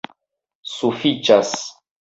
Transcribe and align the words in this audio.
Sufiĉas! 0.71 1.57